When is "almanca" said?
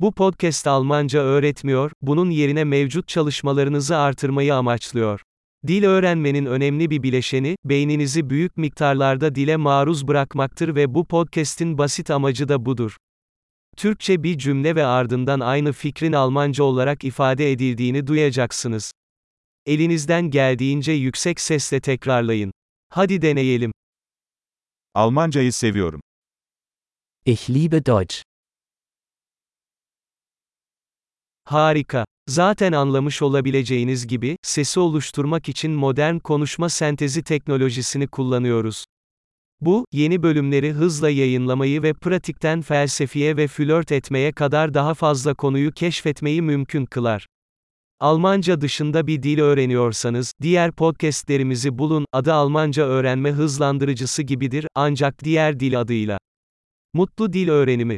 0.66-1.20, 16.12-16.64, 48.00-48.60, 52.32-52.84